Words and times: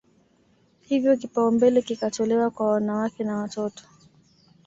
Hivyo 0.81 1.17
kipaumbele 1.17 1.81
kikatolewa 1.81 2.49
kwa 2.49 2.67
wanawake 2.71 3.23
na 3.23 3.37
watoto 3.37 3.83